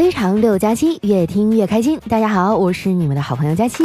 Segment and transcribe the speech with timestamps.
[0.00, 2.00] 非常六加七，越听越开心。
[2.08, 3.84] 大家好，我是你们的好朋友佳期。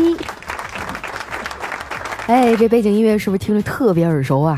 [2.27, 4.55] 哎，这背景音乐是不是听着特别耳熟啊？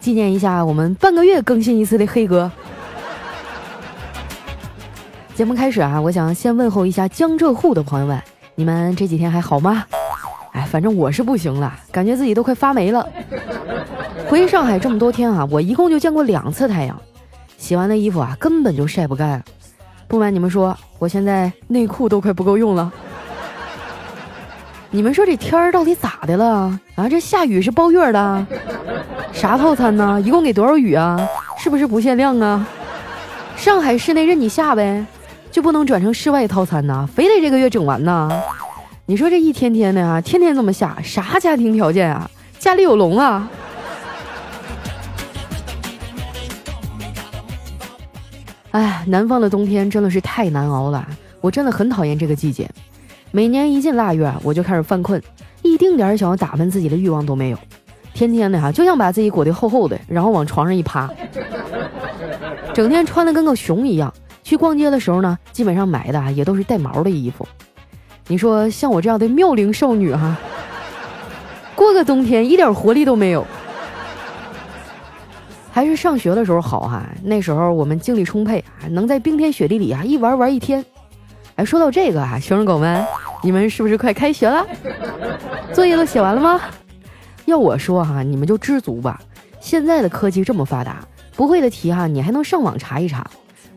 [0.00, 2.52] 纪念一下我们半个月更新一次的黑哥。
[5.34, 8.22] 节目开始啊，我想先问候一下江浙沪的朋友们，
[8.54, 9.86] 你们这几天还好吗？
[10.52, 13.08] 哎，反正我是不行了，感觉自己都快发霉了。
[14.28, 17.00] 回上海这么多天啊，我一共就见过两次太阳，
[17.56, 19.42] 洗完的衣服啊根本就晒不干。
[20.12, 22.92] 不瞒你们说，我现在内裤都快不够用了。
[24.90, 26.78] 你们说这天儿到底咋的了？
[26.96, 28.46] 啊，这下雨是包月的？
[29.32, 30.20] 啥套餐呢？
[30.20, 31.18] 一共给多少雨啊？
[31.56, 32.66] 是不是不限量啊？
[33.56, 35.02] 上海市内任你下呗，
[35.50, 37.08] 就不能转成室外套餐呢？
[37.14, 38.30] 非得这个月整完呢？
[39.06, 42.30] 你说这一天天的啊，天天这么下，啥家庭条件啊？
[42.58, 43.48] 家里有龙啊？
[48.72, 51.06] 哎，南方的冬天真的是太难熬了，
[51.40, 52.68] 我真的很讨厌这个季节。
[53.30, 55.22] 每年一进腊月，我就开始犯困，
[55.62, 57.58] 一丁点儿想要打扮自己的欲望都没有，
[58.14, 61.10] 天天的哈就想把自己裹得厚厚的，然后往床上一趴，
[62.72, 64.12] 整天穿的跟个熊一样。
[64.42, 67.46] 去逛街的时候呢，基本上买的也都是带毛的衣服。
[68.26, 70.36] 你说像我这样的妙龄少女哈，
[71.74, 73.46] 过个冬天一点活力都没有。
[75.74, 80.84] 还是上学的时候好哈，那时候我们精力充沛啊，能在冰天雪地里啊一玩玩一天。
[81.56, 83.02] 哎，说到这个啊，学生狗们，
[83.42, 84.66] 你们是不是快开学了？
[85.72, 86.60] 作业都写完了吗？
[87.46, 89.18] 要我说哈，你们就知足吧。
[89.60, 93.26] 现在的科技这么发达，不会的题哈，你还能上网查一查。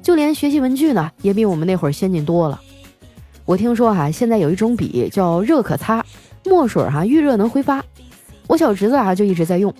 [0.02, 2.60] 就连学习文具呢，也比我们那会儿先进多了。
[3.46, 6.06] 我听说哈，现在有一种笔叫热可擦，
[6.44, 7.82] 墨水哈遇热能挥发。
[8.48, 9.74] 我小侄子啊就一直在用。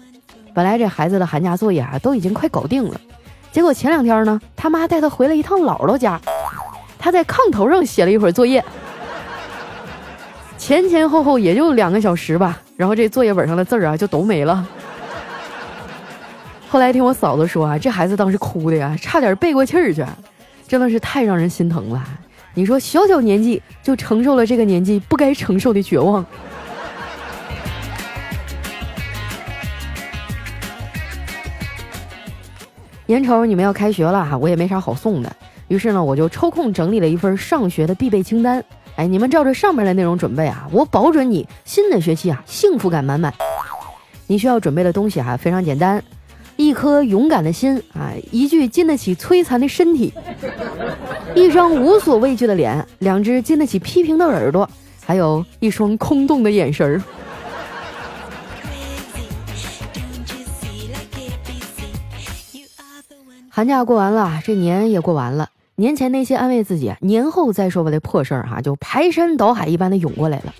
[0.56, 3.00] 本来这孩子的寒假作业啊都已经快搞定了，
[3.52, 6.18] 结果前两天呢，他妈带他回了一趟姥姥家，
[6.98, 8.64] 他在炕头上写了一会儿作业，
[10.58, 14.66] 前前后后也就两个小时吧，然后这作业本上的字儿啊就都没了。
[16.70, 20.06] 后来听我嫂子说啊，这孩子当时哭的呀，差点背过气儿去，
[20.70, 22.02] 真的是太让人心疼了。
[22.54, 26.26] 你说小小年纪就承受了这个年纪不该承受的绝望。
[33.08, 35.36] 眼瞅你们要开学了哈，我也没啥好送的，
[35.68, 38.64] 于是呢，我就抽空整理了一份上学的必备清单。
[38.96, 43.32] 哎，你们照着上面的内容准备啊，我保准你新的学期啊幸福感满满。
[44.26, 46.04] 你需要准备的东西哈非常简单，
[46.56, 50.12] 一颗勇敢的心啊，一具经得起摧残的身体，
[51.36, 54.68] 一张无所畏惧的脸，两只经得起批评的耳朵，
[55.06, 57.00] 还有一双空洞的眼神儿。
[63.56, 65.50] 寒假过完了，这年也过完了。
[65.76, 70.54] 年前那些安慰自己年后再说吧的破事儿哈，就排山倒海一般的涌过来了。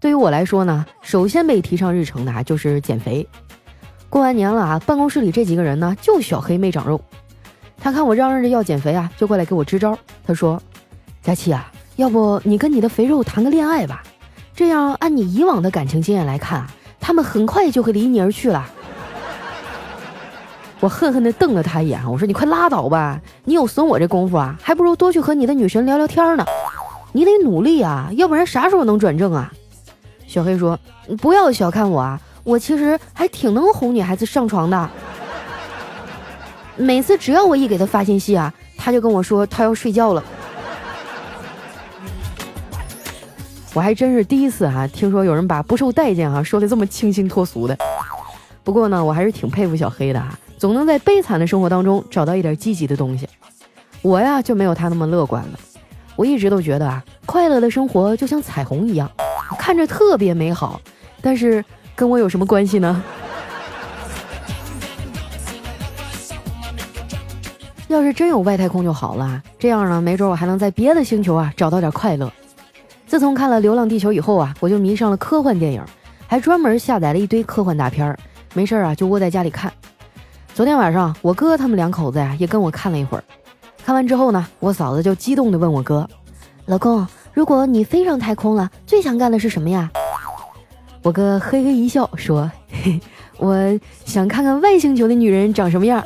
[0.00, 3.24] 对于我来说呢，首先被提上日程的啊就是减肥。
[4.10, 7.00] 过完年了啊，办公室里这几个人呢，就小黑没长肉。
[7.78, 9.96] 他看我嚷嚷着要减肥啊，就过来给我支招。
[10.26, 10.60] 他说
[11.22, 14.02] ：“佳琪啊，要不你跟你的肥肉谈个恋爱吧？
[14.56, 16.68] 这样按你以往的感情经验来看啊，
[16.98, 18.68] 他们很快就会离你而去了。”
[20.82, 23.20] 我恨恨地瞪了他一眼，我说：“你快拉倒吧！
[23.44, 26.44] 你有损我这功夫啊，还不如多去和你的女神聊聊天呢。
[27.12, 29.52] 你得努力啊，要不然啥时候能转正啊？”
[30.26, 30.76] 小黑说
[31.22, 34.90] ：“不要小看我啊，我其实还挺能哄女孩子上床的。
[36.76, 40.24] 每次只要我一给他发信息啊，他就跟我说他要睡觉了。
[43.72, 47.78] 我还真是第一次哈，听说有人把不受待见哈说的这么清新脱俗的。
[48.64, 53.28] 不过呢，我还是挺佩服小黑的哈。”总能在悲惨的生活当中找到一点积极的东西，
[54.00, 55.58] 我呀就没有他那么乐观了。
[56.14, 59.10] 我一直都觉得啊，快乐的生活就像彩虹一样，
[59.58, 60.80] 看着特别美好，
[61.20, 61.64] 但是
[61.96, 63.02] 跟我有什么关系呢？
[67.88, 72.32] 要是真有外太空就好了，这样呢，没准我还能在别的星球啊找到点快乐。
[73.08, 75.82] 自从看了《流浪地球》以后啊，我就迷上了科幻电影，
[76.28, 78.16] 还专门下载了一堆科幻大片儿，
[78.54, 79.72] 没事啊就窝在家里看。
[80.54, 83.24] 昨天晚上，我哥他们两口子呀也跟我看了一会儿。
[83.84, 86.06] 看完之后呢，我嫂子就激动地问我哥
[86.66, 89.90] ：“老公，如果你飞上太空了，最想干的是什么呀？”
[91.02, 93.00] 我哥嘿嘿一笑说：“嘿，
[93.38, 93.56] 我
[94.04, 96.04] 想看看外星球的女人长什么样。”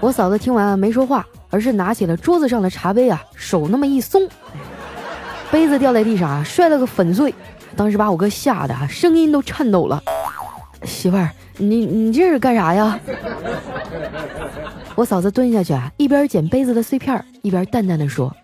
[0.00, 4.28] 我嫂子听完没说话，而是拿起了桌子上的茶杯啊，手那么一松，
[5.52, 7.32] 杯子掉在地上啊，摔了个粉碎。
[7.76, 10.02] 当时把我哥吓得啊，声音都颤抖了。
[10.84, 11.30] 媳妇儿。
[11.56, 12.98] 你你这是干啥呀？
[14.94, 18.34] 我嫂子蹲下去啊，一边捡杯子的碎片，一边淡淡的说：“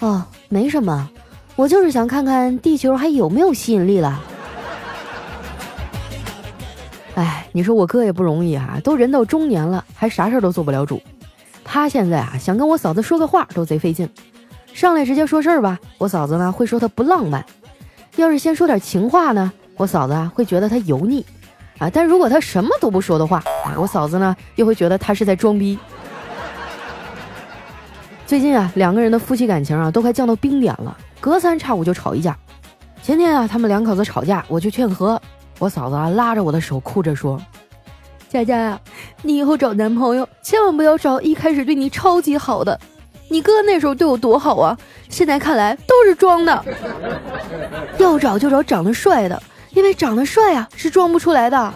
[0.00, 1.08] 哦，没什么，
[1.56, 4.22] 我就是想看看地球还有没有吸引力了。”
[7.16, 11.00] 哎，你说我哥也不容易啊，都人到中年了，还啥事儿都做不了主。
[11.62, 14.08] 他现在啊，想跟我嫂子说个话都贼费劲。
[14.72, 17.40] 上来直接说事儿吧，我嫂子呢会说他不浪漫；
[18.16, 21.24] 要是先说点情话呢，我嫂子啊会觉得他油腻。
[21.78, 21.90] 啊！
[21.92, 23.42] 但如果他什么都不说的话，
[23.76, 25.78] 我嫂子呢又会觉得他是在装逼。
[28.26, 32.36] 最近啊，两个人的夫妻感情啊都快降到冰点了，隔三差五就吵一架。
[33.02, 35.20] 前天啊，他们两口子吵架，我去劝和，
[35.58, 37.38] 我嫂子啊拉着我的手哭着说
[38.30, 38.80] ：“佳佳呀，
[39.22, 42.80] 你以后找男朋友千万不要找一开始对你超级好的，
[43.28, 44.78] 你哥那时候对我多好啊，
[45.10, 46.64] 现在看来都是装的。
[47.98, 49.42] 要找就找长得帅的。”
[49.74, 51.74] 因为长得帅啊，是装不出来的。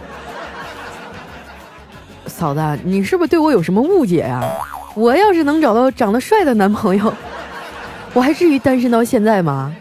[2.26, 4.42] 嫂子，你是不是对我有什么误解呀？
[4.94, 7.12] 我要是能找到长得帅的男朋友，
[8.14, 9.74] 我还至于单身到现在吗？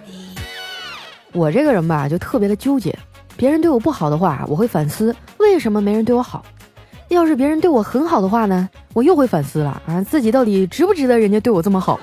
[1.31, 2.97] 我这个人吧，就特别的纠结。
[3.35, 6.41] 别人对我不好的话，我会反思为什么没人对我好；
[7.09, 11.99] 要是别人对我很好的话呢，我又会反思了啊，自己到底值不值得人家对我这么好？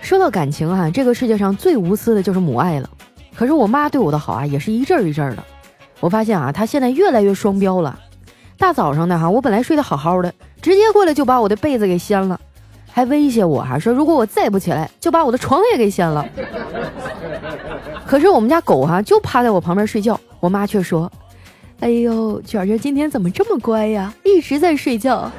[0.00, 2.88] 说到感情啊，这个世界上最无私的就是母爱了。
[3.36, 5.44] 可是我妈对我的好啊，也是一阵儿一阵儿的。
[6.00, 7.98] 我发现啊，她现在越来越双标了。
[8.58, 12.40] 大早上的哈，我本来睡得好好的，直接过来就把我的被子给掀了，
[12.90, 16.26] 还威胁我哈，说如果我再不起来，就把我的床也给掀了。
[18.06, 21.10] 可是我们家狗哈就趴在我旁边睡觉，我妈却说
[21.80, 25.30] ：“哎呦，卷卷今天怎么这么乖呀，一直在睡觉。”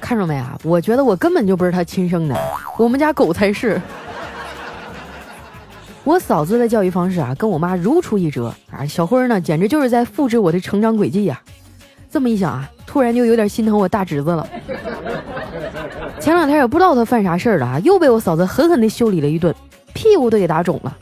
[0.00, 0.58] 看着没啊？
[0.64, 2.36] 我觉得我根本就不是他亲生的，
[2.76, 3.80] 我们家狗才是。
[6.04, 8.84] 我嫂子的教育方式啊，跟我妈如出一辙啊。
[8.86, 11.40] 小辉呢，简直就是在复制我的成长轨迹呀。
[12.10, 14.46] 这么一想啊，突然就有点心疼我大侄子了。
[16.20, 19.54] 前两天也不知道他犯啥事儿了啊，又被我嫂子狠狠地修理了一顿，
[19.94, 20.96] 屁股都给打肿了。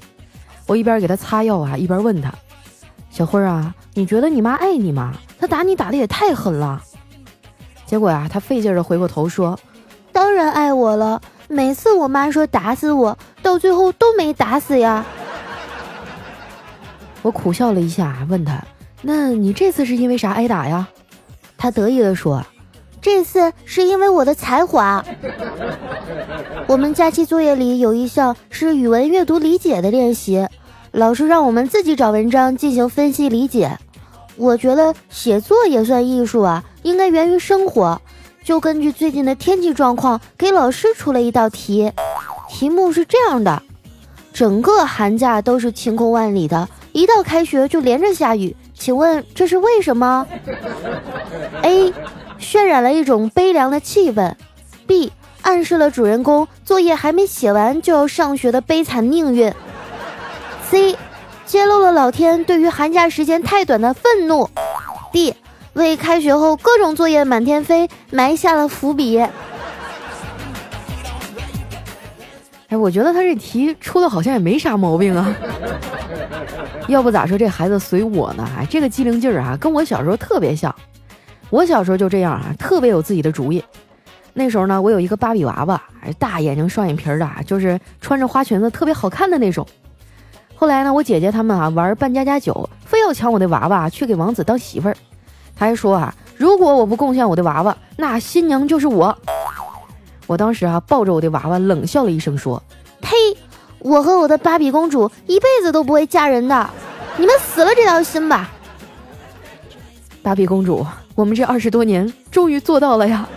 [0.67, 2.33] 我一边给他擦药啊，一边问他
[3.11, 5.13] ：“小辉啊，你觉得你妈爱你吗？
[5.39, 6.81] 她打你打的也太狠了。”
[7.85, 9.59] 结果啊，他费劲儿的回过头说
[10.13, 11.21] ：“当然爱我了。”
[11.53, 15.05] 每次我妈说打死我，到最后都没打死呀。
[17.21, 18.65] 我苦笑了一下，问他
[19.03, 20.89] ：“那你这次是因为啥挨打呀？”
[21.59, 22.43] 他得意地说
[23.03, 25.05] ：“这次是因为我的才华。
[26.67, 30.49] 我们假期作业里有一项是语文阅读理解的练习，
[30.91, 33.79] 老师让我们自己找文章进行分析理解。
[34.37, 38.01] 我觉得写作也算艺术啊，应该源于生活。”
[38.45, 41.93] 就根据最近的天气状况，给老师出了一道题。
[42.49, 43.63] 题目是这样的：
[44.33, 50.27] 整个寒假都是晴空万里的，一到开学就连着下雨，请问这是为什么
[51.63, 51.93] ？A.
[52.39, 54.35] 渲染了一种悲凉的气氛。
[54.87, 55.13] B.
[55.43, 59.53] 暗示了主人公作业还没写完就要上学的悲惨命运。
[60.69, 60.97] C.
[61.47, 64.49] 揭露了老天对于寒假时间太短的愤怒。
[65.13, 65.35] D.
[65.75, 69.19] 为开学后各种作业满天飞埋下了伏笔。
[72.69, 75.35] 哎，我觉得他这题出的好像也没啥毛病啊。
[76.89, 78.49] 要不咋说这孩子随我呢？
[78.59, 80.75] 哎，这个机灵劲儿啊，跟我小时候特别像。
[81.51, 83.63] 我小时候就这样啊，特别有自己的主意。
[84.35, 85.83] 那时候呢，我有一个芭比娃娃，
[86.19, 89.67] 大眼睛双眼皮的，就是穿着花裙子特别好看的那种。
[90.55, 94.97] 后来呢，我姐姐他们啊玩扮家家酒，非要抢我的娃娃去给王子当媳妇儿。
[95.63, 99.17] 他还说啊，如果我不贡献我的娃娃，那新娘就是我。
[100.27, 102.61] 我当时啊，抱着我的娃娃冷笑了一声，说
[103.01, 103.15] ：“呸！
[103.79, 106.69] 我和我的芭比公主一辈子都不会嫁人的，
[107.17, 108.51] 你们死了这条心吧。”
[110.21, 113.29] 芭比公主，我们这二十多年终于做到了呀！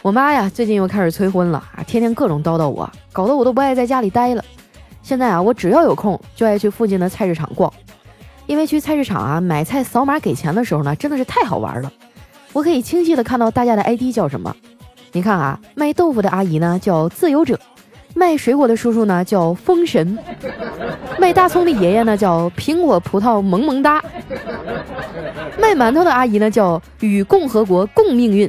[0.00, 4.42] 我妈呀，最近又开始催婚了啊，天天各种叨叨我，搞得我都不爱在家里待了。
[5.02, 7.70] 现在啊，我只要有空就爱去附近的菜市场逛。
[8.48, 11.92] 因为去菜市场啊买菜扫码给钱的时候呢，真的是太好玩了。
[12.54, 14.56] 我可以清晰的看到大家的 ID 叫什么。
[15.12, 17.60] 你看啊，卖豆腐的阿姨呢叫自由者，
[18.14, 20.18] 卖水果的叔叔呢叫封神，
[21.20, 24.02] 卖大葱的爷爷呢叫苹果葡萄萌萌哒，
[25.60, 28.48] 卖馒头的阿姨呢叫与共和国共命运。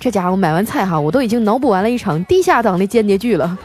[0.00, 3.56] 这家伙买完菜哈，我都已经脑补完了一场地下党的间谍剧了。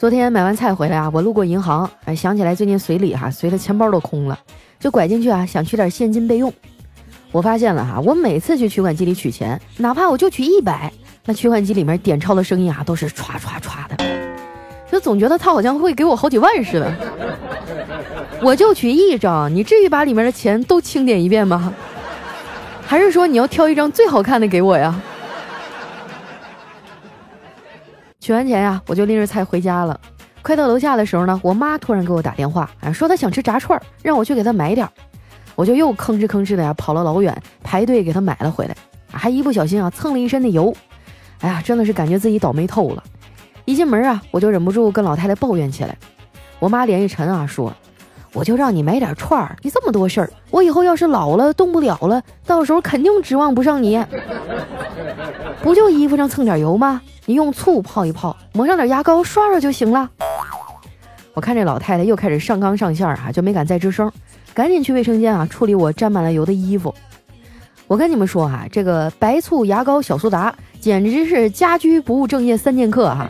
[0.00, 4.38] 昨天买完菜回来啊，我路过银行，哎，想起来最近随礼哈，随的钱包都空了，
[4.78, 6.50] 就拐进去啊，想取点现金备用。
[7.32, 10.90] 我发现了哈，我每次去取款机里取钱，哪怕我就取一百，
[11.26, 14.02] 那取款机里面点钞的声音啊，都是歘歘歘的。
[14.90, 16.90] 就总觉得他好像会给我好几万似的。
[18.40, 21.74] 我就取一张，你至于把里面的钱都清点一遍吗？
[22.86, 24.98] 还是说你要挑一张最好看的给我呀？
[28.20, 29.98] 取完钱呀，我就拎着菜回家了。
[30.42, 34.92] 快到楼下的时候呢，我妈突然给我打电话，啊，说她想吃炸串，让我去给她买点儿。
[35.54, 38.76] 我就又吭哧吭哧的呀，跑了老远排队给她买了回来，
[39.10, 40.74] 还一不小心啊蹭了一身的油。
[41.40, 43.02] 哎呀，真的是感觉自己倒霉透了。
[43.64, 45.96] 一进门啊，我就忍不住跟老太太抱怨起来。
[46.58, 47.72] 我妈脸一沉啊，说
[48.32, 54.04] ：“我就让你买点串儿，你这么多事儿，我以后要是老了动不了了，到时候肯定指望不上你。
[55.62, 57.02] 不就衣服上蹭点油吗？
[57.26, 60.08] 你用醋泡一泡，抹上点牙膏刷刷就行了。”
[61.34, 64.10] 我看这老太太又开始上纲上线啊，就没敢再吱声，
[64.54, 66.94] 赶紧去卫生间啊处理我沾满了油的衣服。
[67.86, 70.54] 我跟你们说哈，这个白醋、牙膏、小苏打。
[70.80, 73.28] 简直是家居不务正业三剑客哈，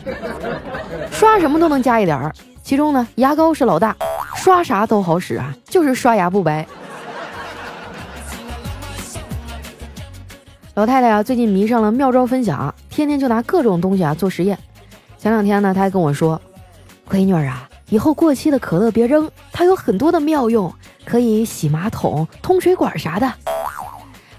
[1.10, 3.96] 刷什么都能加一点儿，其中呢牙膏是老大，
[4.36, 6.66] 刷啥都好使啊，就是刷牙不白。
[10.74, 14.58] 老太太啊，最近迷上了妙招分享，天天就拿各种东西啊做实验。
[15.18, 16.40] 前两天呢，她还跟我说
[17.10, 20.72] ：“闺女儿啊，以后过期的可乐别扔，它有很多的妙用，
[21.04, 23.30] 可以洗马桶、通水管啥的。”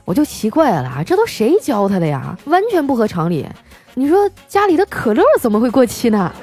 [0.04, 2.36] 我就奇怪了，这都谁教他的呀？
[2.46, 3.48] 完全不合常理。
[3.94, 6.34] 你说家里的可乐怎么会过期呢？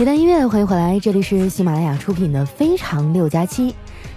[0.00, 3.72] 一段音乐，欢迎回来，这里是喜马拉雅出品的《非常六加七》。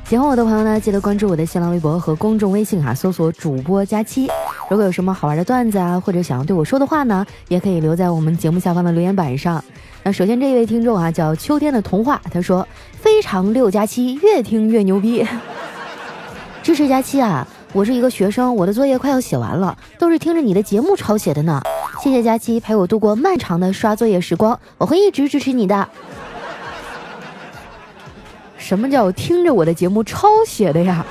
[0.08, 4.30] 喜欢我的朋友呢，记得关注我的新浪微博和公众微信哈，搜索主播佳期。
[4.70, 9.64] 如果有什么好玩的段子啊，或者想要对我说的话呢，也可以留在我们节目下方的留言板上。
[10.04, 15.26] 那首先这一位听众啊，叫秋天的童话，他说非常六加七，越听越牛逼，
[16.62, 17.48] 支持佳期啊！
[17.74, 21.60] 我是一个学生，我的作业快要写完了，都是听着你的节目抄写的呢。
[22.02, 25.88] 谢谢佳期陪我度过漫长的刷作业时光，我会一直支持你的。
[28.58, 31.06] 什么叫听着我的节目抄写的呀？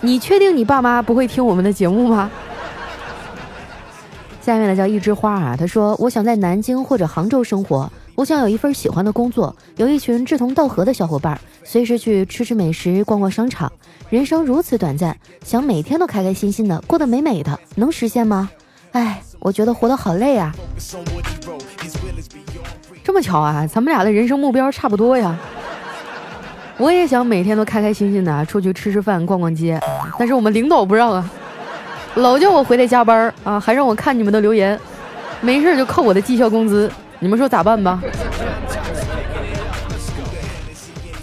[0.00, 2.30] 你确定你爸妈不会听我们的节目吗？
[4.40, 13.70] 下面呢叫一枝花啊，他说我想在南京或者杭州生活，我想有一份喜欢的工作，有一群志同道合的小伙伴，随时去吃吃美食，逛逛商场。
[14.08, 15.14] 人生如此短暂，
[15.44, 18.48] 想每天都开开心心的过得美美的，能实现吗？
[18.92, 20.54] 哎，我觉得活得好累啊。
[23.02, 25.36] 这么巧啊，咱们俩的人生目标差不多呀。
[26.76, 29.78] 我也想每天都开开心心的出去吃吃饭、逛逛街，
[30.18, 31.30] 但是我们领导不让啊，
[32.14, 34.78] 老叫我回来加班啊，还让我看你们的留言，
[35.40, 38.02] 没事就扣我的绩效工资，你们说咋办吧？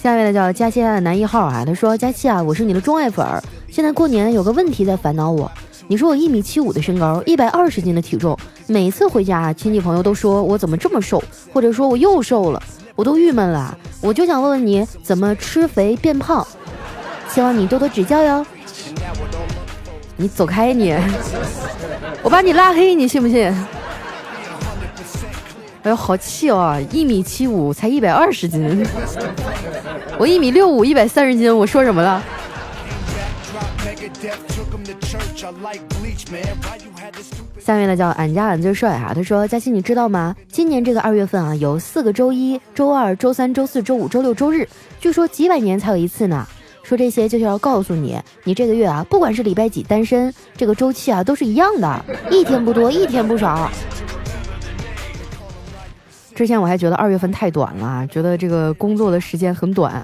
[0.01, 3.25] 下面的叫佳期的男一号啊，他说：佳期啊，我是你的钟爱粉，
[3.67, 5.51] 现在过年有个问题在烦恼我，
[5.89, 12.62] 你说我一米七五的身高，一百二十斤的体重，每次回家亲戚朋友都说我怎么这么瘦，或者说我又瘦了。
[12.94, 16.46] 我都郁闷了，我就想问问你怎么吃肥变胖，
[17.29, 18.46] 希望你多多指教哟。
[20.17, 20.94] 你走开你，
[22.24, 23.46] 我把你拉黑，你信不信？
[25.84, 26.77] 哎呦，好气哦！
[26.91, 28.86] 一米七五才一百二十斤，
[30.17, 32.22] 我一米六五一百三十斤，我说什么了？
[37.60, 40.36] 下面呢叫俺家俺最帅啊，他说佳欣你知道吗？
[40.48, 44.68] 今年这个二月份啊，有四个周一、周二、周三、周四周五、周六、周日，
[45.00, 46.48] 据说几百年才有一次呢。
[46.84, 53.70] 说这些就是要告诉你，你这个月啊，不管是礼拜几单身，这个周期啊都是一样的，一天不多，一天不少。
[56.34, 60.02] 之前我还觉得二月份太短了，觉得这个工作的时间很短，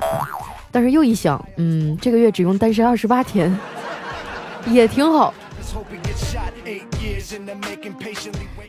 [0.72, 3.58] 但是又一想，嗯，这个月只用单身二十八天，
[4.68, 5.34] 也挺好。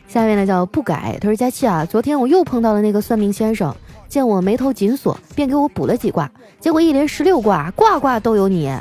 [0.07, 3.75] 下面呢叫不改，他说佳期啊，昨天我又碰到了那个算命先生，
[4.07, 8.73] 见我眉头紧锁，便给我卜了几卦，结果一连十六卦，卦卦都有你。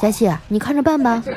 [0.00, 1.22] 佳期啊，你看着办吧。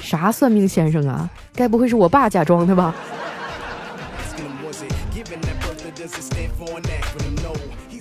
[0.00, 1.28] 啥算命先生啊？
[1.54, 2.94] 该不会是我爸假装的吧？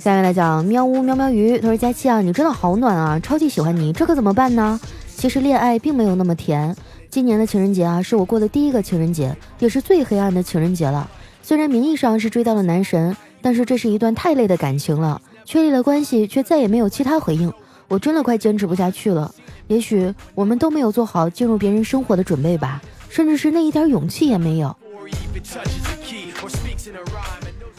[0.03, 4.77] 下面来讲喵呜喵喵鱼，他说佳期啊，你真的好暖啊，超级喜欢你，这可怎么办呢？
[5.15, 6.75] 其实恋爱并没有那么甜。
[7.09, 11.09] 今年的情人节啊，是我过的第一个情人节，也是最黑暗的情人节了。
[11.41, 17.49] 虽然名义上是追到了男神，但是这是一段太累的感情了，确立了关系，却再也没有其他回应。
[17.87, 19.33] 我真的快坚持不下去了。
[19.67, 24.75] 也许我们都没有做好进入别人生活的准备吧，甚至是那一点勇气也没有。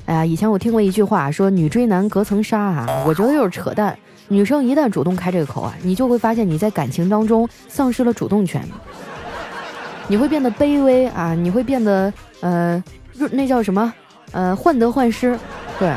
[0.06, 3.96] 哎呀，以前我听过一句话，说女追男隔层纱啊，我觉得就是扯淡。
[4.28, 8.62] 女生一旦主动开这个口啊，你就会发现你在感情当中丧失了主动权，
[10.08, 12.82] 你会变得卑微啊，你会变得呃，
[13.32, 13.92] 那叫什么
[14.32, 15.38] 呃，患得患失。
[15.78, 15.92] 对，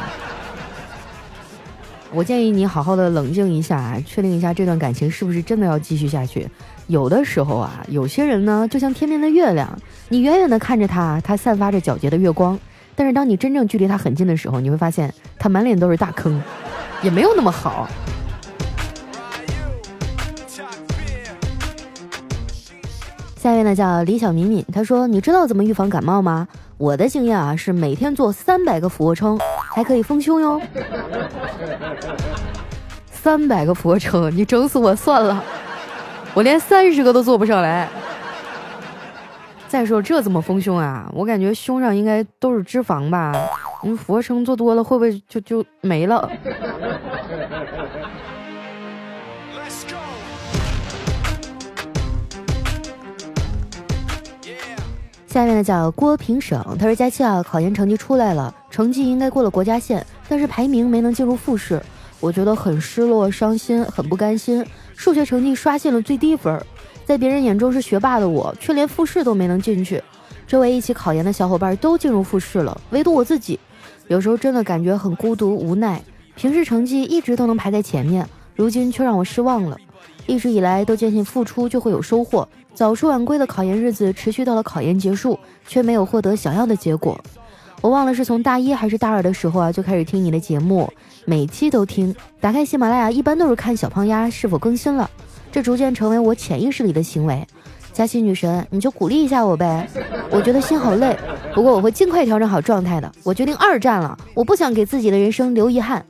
[2.14, 6.48] 我建议你好好的冷静一下，确定一下这段感情是不是真的要继续下去。
[6.88, 9.78] 有的时候啊，有些人呢，就像天边的月亮，
[10.10, 12.58] 你远远的看着他，他散发着皎洁的月光，
[13.00, 16.42] 但是当你真正距离他很近的时候，你会发现他满脸都是大坑，
[17.04, 17.88] 也没有那么好。
[23.36, 26.48] 下一位呢叫李小敏敏，她说：“你知道怎么预防感冒吗？
[26.80, 29.40] 我的经验啊是每天做三百个俯卧撑，
[29.76, 30.60] 还可以丰胸哟。
[33.12, 35.44] 三百个俯卧撑，你整死我算了，
[36.34, 37.88] 我连三十个都做不上来。
[39.68, 41.12] 再说这怎么丰胸啊？
[41.14, 43.34] 我感觉胸上应该都是脂肪吧？
[43.84, 46.30] 你俯卧撑做多了会不会就就没了？”
[55.28, 61.80] 下面呢叫郭平省，他说佳期啊，考研成绩出来了，成绩应该过了国家线，但是排名没能进入复试，
[62.20, 64.66] 我觉得很失落、伤心，很不甘心。
[64.96, 66.60] 数学成绩刷新了最低分，
[67.08, 70.04] 在别人眼中是学霸的我，却连复试都没能进去。
[70.46, 73.58] 周围一起考研的小伙伴都进入复试了，唯独我自己，
[74.10, 76.04] 有时候真的感觉很孤独无奈。
[76.36, 79.78] 平时成绩一直都能排在前面，如今却让我失望了。
[80.26, 82.46] 一直以来都坚信付出就会有收获。
[82.74, 87.18] 早出晚归的考研日子持续到了考研结束，却没有获得想要的结果。
[87.80, 90.92] 我忘了是从大一还是大二的时候啊，就开始听你的节目，
[91.24, 92.14] 每期都听。
[92.42, 95.10] 打开喜马拉雅，一般都是看小胖丫是否更新了，
[95.58, 97.44] 这逐渐成为我潜意识里的行为。
[97.92, 99.90] 佳期女神，你就鼓励一下我呗，
[100.30, 101.18] 我觉得心好累，
[101.56, 103.12] 不过我会尽快调整好状态的。
[103.24, 106.06] 我决定二战了，我不想给自己的人生留遗憾。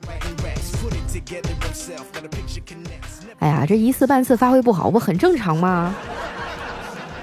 [3.40, 5.96] 哎呀，这一次半次发挥不好，不很正常吗？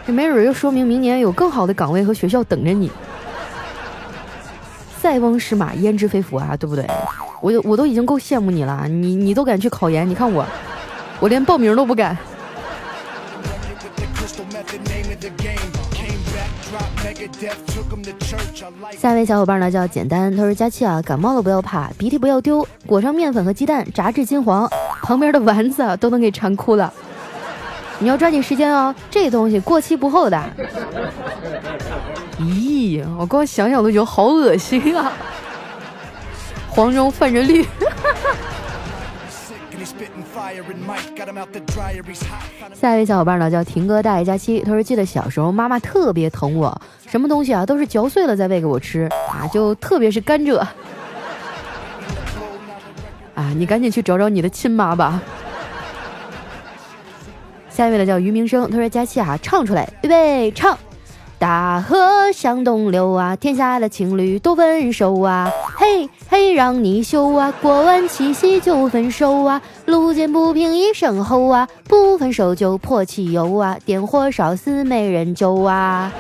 [0.07, 2.91] 这没准就说明明年有更好的岗位和学校等着你。
[4.99, 6.87] 塞翁失马焉知非福啊，对不对？
[7.43, 10.47] 我我都已经够羡慕你了，你你都敢去考研，你看我，
[11.25, 12.15] 我连报名都不敢。
[18.99, 24.69] 下一位小伙伴呢叫简单，他说佳期啊，感冒了不要怕，鼻涕不要丢，裹上面粉和鸡蛋，炸至金黄，
[25.03, 26.93] 旁边的丸子都能给馋哭了。
[28.01, 30.39] 你要抓紧时间哦，这东西过期不候的。
[32.39, 35.11] 咦，我光想想都觉得好恶心啊！
[36.69, 37.63] 黄中泛着绿。
[37.63, 37.71] 哈
[38.13, 38.21] 哈
[42.75, 50.59] 下一位小伙伴呢叫婷哥大爷佳期，他说记得小时候妈妈特别疼我，什么东西啊都是嚼碎了再喂给我吃啊，就特别是甘蔗。
[53.35, 55.23] 啊，你赶紧去找找你的亲妈吧。
[57.71, 60.77] 下一位呢叫于明生，他说：“佳期啊，唱出来，预备唱。
[61.45, 76.11] 大河向东流啊，天下的情侣都分手啊，嘿嘿，让你羞啊，过完七夕就分手啊，路见不平一声吼啊，不分手就泼汽油啊，点火烧死没人救啊，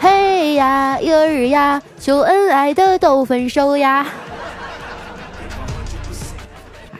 [0.00, 4.04] 嘿呀，一儿呀，秀恩爱的都分手呀。”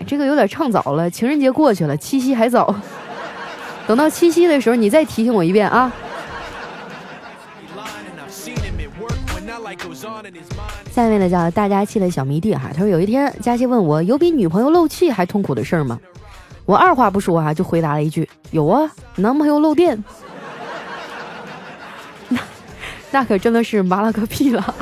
[0.06, 2.72] 这个有点唱早了，情人节过去了，七夕还早。
[3.88, 5.92] 等到七夕的时候，你再提醒我一遍啊！
[10.90, 15.98] 下面呢叫大家气的小迷弟哈，他说有一天佳期问我有比女朋友漏气还痛苦的事儿吗？
[16.64, 20.02] 我二话不说啊就回答了一句有啊，男朋友漏电。
[22.28, 22.40] 那
[23.10, 24.74] 那可真的是麻了个屁了。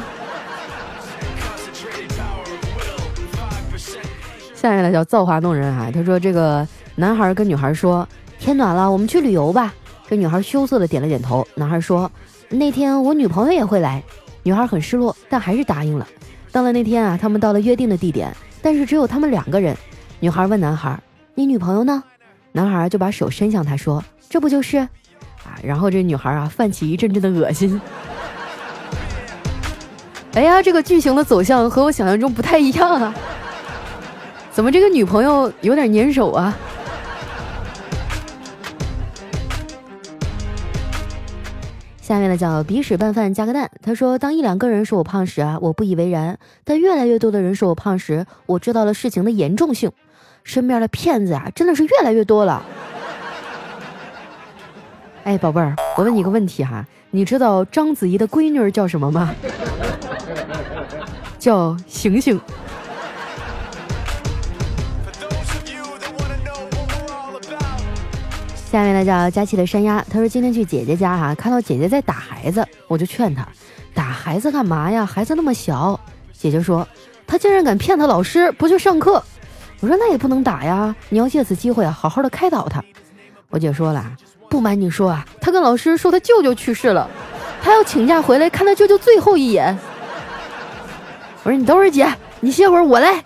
[4.55, 8.07] 下面呢叫造化弄人哈，他说这个男孩跟女孩说。
[8.41, 9.75] 天暖了，我们去旅游吧。
[10.09, 11.45] 这女孩羞涩的点了点头。
[11.57, 12.09] 男孩说
[12.49, 14.01] ：“那天我女朋友也会来。”
[14.49, 16.09] 女孩很失落，但还是答应了。
[16.51, 19.77] 到了那天啊，他们到了约定的地点，但是只有他们两个人。
[20.21, 20.99] 女孩问男孩
[21.37, 22.03] ：“你女朋友呢？”
[22.53, 24.79] 男孩就把手伸向她说：“这不就是？”
[25.45, 27.79] 啊，然后这女孩啊泛起一阵阵的恶心。
[30.33, 33.15] 哎呀，这个剧情的走向和我想象中不太一样啊！
[34.51, 36.57] 怎么这个女朋友有点粘手啊？
[42.09, 43.71] 下面呢叫鼻屎拌饭加个蛋。
[43.83, 49.93] 他说：“当一两个人说我胖时啊，我不以为然；但越来越多的人说我胖时，我知道了事情的严重性。
[50.43, 52.65] 身边的骗子啊，真的是越来越多了。”
[55.25, 59.35] 哎，宝贝儿，我问你个问题哈，你知道章子怡的闺女叫什么吗？
[61.39, 62.41] 叫醒醒。
[68.71, 73.49] 下面呢叫佳琪的山鸭，他说今天去姐姐家哈，看到姐姐在打孩子，我就劝她，
[73.95, 75.07] 打孩子干嘛呀？
[75.07, 75.99] 孩子那么小。
[76.35, 76.87] 姐姐说，
[77.27, 79.23] 他竟然敢骗他老师，不去上课。
[79.81, 82.85] 我说那也不能打呀，你要借此机会啊，好好的开导他。
[83.49, 84.05] 我姐说了，
[84.51, 87.09] 不瞒你说啊，她跟老师说她舅舅去世了，
[87.63, 89.77] 她要请假回来看她舅舅最后一眼。
[91.43, 92.07] 我说你等会儿姐，
[92.41, 93.25] 你歇会儿，我来。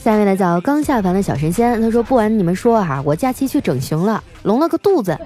[0.00, 5.16] 下面呢叫刚下凡的小神仙，他说不瞒你们说哈，我假期去整形了，隆了个肚子，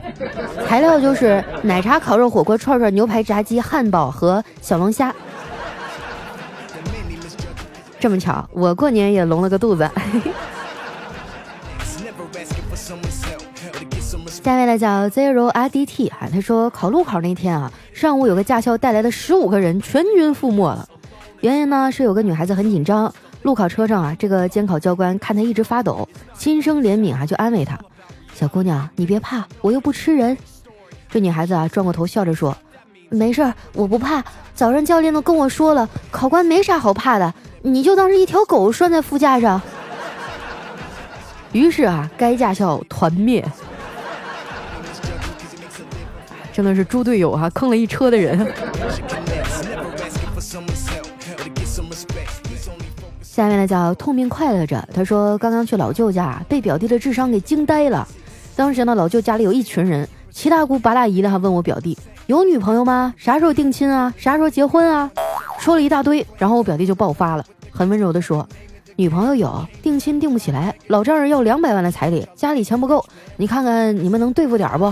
[0.68, 5.14] 材料就是奶茶、烤肉、火锅、串串、牛排、炸鸡、汉堡和小龙虾。
[7.98, 9.90] 这么巧，我过年也隆了个肚子。
[14.28, 20.88] 下面呢叫 Zero R D T 啊，他说考路考那天啊，上午有个驾校带来的十五个人全军覆没了，
[21.46, 23.14] 原因呢是有个女孩子很紧张。
[23.42, 27.78] 路考车上啊，这个监考教官看她一直发抖，心生怜悯啊，就安慰她
[28.34, 30.36] ：“小姑娘，你别怕，我又不吃人。”
[31.08, 32.56] 这女孩子啊，转过头笑着说
[33.10, 34.24] ：“没事儿，我不怕。
[34.56, 37.32] 早上教练都跟我说了，考官没啥好怕的，
[37.62, 39.62] 你就当是一条狗拴在副驾上。”
[41.52, 43.44] 于是啊，该驾校团灭，
[46.52, 48.52] 真的是猪队友啊，坑了一车的人。
[53.36, 58.08] 下面呢叫痛并快乐着，他说刚刚去老舅家，被表弟的智商给惊呆了。
[58.56, 63.12] 当时呢，老舅家里有一群人，七大姑八大姨的，还问我表弟有女朋友吗？
[63.18, 64.10] 啥时候定亲啊？
[64.16, 65.10] 啥时候结婚啊？
[65.58, 68.48] 说了一大堆，然后我表弟就爆发了，很温柔的说，
[68.96, 73.04] 女朋友有，定亲定不起来，老丈人要两百万的彩礼，家里钱不够，
[73.36, 74.90] 你看看你们能对付点不？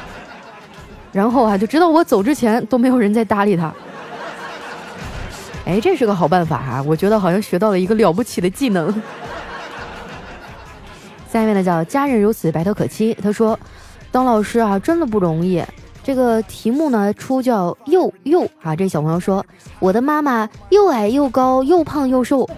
[1.12, 3.72] 然后啊，就知道我走之前都没有人再搭理他。
[5.66, 6.82] 哎，这是个好办法哈！
[6.86, 8.88] 我觉得好像学到了一个了不起的技能。
[11.28, 13.12] 下面呢叫家人如此白头可期。
[13.20, 13.58] 他说，
[14.12, 15.60] 当老师啊真的不容易。
[16.04, 19.44] 这个题目呢出叫又又啊，这小朋友说
[19.80, 22.48] 我的妈妈又矮又高又胖又瘦，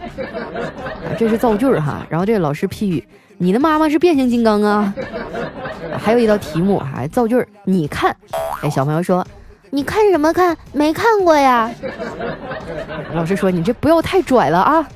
[1.18, 2.06] 这是造句儿哈。
[2.10, 3.02] 然后这个老师批语，
[3.38, 4.94] 你的妈妈是变形金刚啊。
[5.98, 8.14] 还有一道题目啊，造句儿，你看，
[8.60, 9.26] 哎，小朋友说。
[9.70, 10.56] 你看什么看？
[10.72, 11.70] 没看过呀。
[13.14, 14.86] 老师说你这不要太拽了啊。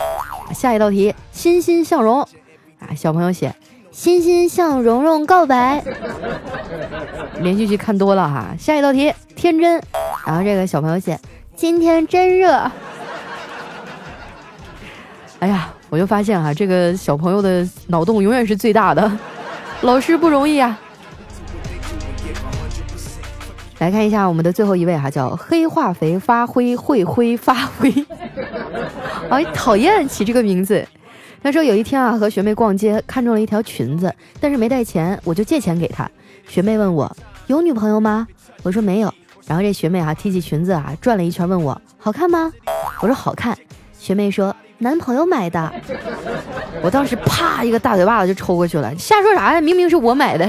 [0.54, 2.20] 下一道题，欣欣向荣
[2.80, 3.54] 啊，小朋友写
[3.90, 5.82] 欣欣向蓉蓉告白。
[7.40, 8.54] 连续剧看多了哈。
[8.58, 9.82] 下一道题，天真，
[10.26, 11.18] 然后这个小朋友写
[11.54, 12.70] 今天真热。
[15.40, 19.10] 哎呀，我就发现哈，这个小朋友的脑洞永远是最大的，
[19.82, 20.78] 老师不容易啊。
[23.82, 27.92] 来看一下我们的最后一位哈，叫黑化肥发灰会灰发灰，
[29.28, 30.86] 哎，讨厌起这个名字。
[31.42, 36.08] 他说有一天啊，和学妹逛街，看中了一条裙子，但是没带钱，我就借钱给她。
[36.46, 37.10] 学妹问我
[37.48, 38.28] 有女朋友吗？
[38.62, 39.12] 我说没有。
[39.48, 42.52] 然后这学妹啊提起裙子啊转了一圈，问我好看吗？
[43.00, 43.58] 我说好看。
[43.98, 45.72] 学妹说男朋友买的。
[46.82, 49.60] 我当时啪一个大嘴巴子就抽过去了，瞎说啥呀？
[49.60, 50.48] 明明是我买的。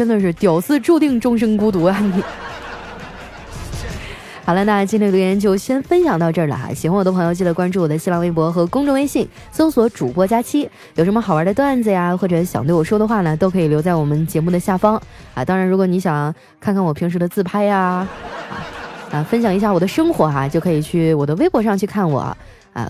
[0.00, 1.94] 真的是屌丝注定终生孤独啊！
[2.00, 2.24] 你
[4.46, 6.72] 好了，那今天留言就先分享到这儿了哈。
[6.72, 10.66] 喜欢我的朋友记得关注我的新浪微博和公众微信，搜索主播佳期。
[10.94, 14.96] 有什么好玩的段子呀，或者想对我说的话呢，都可以留在我们节目的下方
[15.34, 15.44] 啊。
[15.44, 18.08] 当然，如果你想看看我平时的自拍呀，
[18.48, 18.64] 啊，
[19.12, 22.34] 啊分享一下我的生活哈，就可以去我的微博上去看我啊。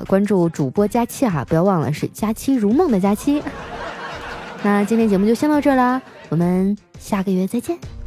[0.07, 3.43] 关注主播佳期哈，不要忘了是佳期如梦的佳期。
[4.63, 6.01] 那今天节目就先到这儿啦。
[6.31, 8.00] 我们下个月再见。